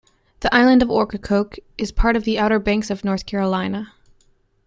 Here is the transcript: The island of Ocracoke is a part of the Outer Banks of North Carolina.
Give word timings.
The 0.39 0.51
island 0.51 0.81
of 0.81 0.89
Ocracoke 0.89 1.57
is 1.77 1.91
a 1.91 1.93
part 1.93 2.15
of 2.15 2.23
the 2.23 2.39
Outer 2.39 2.57
Banks 2.57 2.89
of 2.89 3.03
North 3.03 3.27
Carolina. 3.27 3.93